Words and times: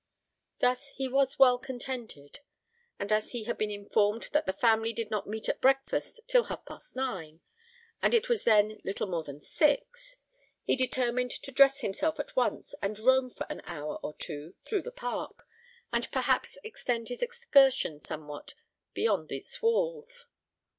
Thus 0.61 0.93
he 0.95 1.07
was 1.07 1.37
well 1.37 1.59
contented; 1.59 2.39
and 2.97 3.11
as 3.11 3.33
he 3.33 3.43
had 3.43 3.55
been 3.59 3.69
informed 3.69 4.29
that 4.33 4.47
the 4.47 4.51
family 4.53 4.93
did 4.93 5.11
not 5.11 5.27
meet 5.29 5.47
at 5.47 5.61
breakfast 5.61 6.21
till 6.25 6.45
half 6.45 6.65
past 6.65 6.95
nine, 6.95 7.41
and 8.01 8.15
it 8.15 8.27
was 8.27 8.43
then 8.43 8.81
little 8.83 9.05
more 9.05 9.23
than 9.23 9.41
six, 9.41 10.17
he 10.63 10.75
determined 10.75 11.29
to 11.29 11.51
dress 11.51 11.81
himself 11.81 12.19
at 12.19 12.35
once, 12.35 12.73
and 12.81 12.97
roam 12.97 13.29
for 13.29 13.45
an 13.47 13.61
hour 13.65 13.97
or 14.01 14.15
two 14.15 14.55
through 14.65 14.81
the 14.81 14.91
park, 14.91 15.47
and 15.93 16.09
perhaps 16.09 16.57
extend 16.63 17.09
his 17.09 17.21
excursion 17.21 17.99
somewhat 17.99 18.55
beyond 18.95 19.31
its 19.31 19.61
walls. 19.61 20.31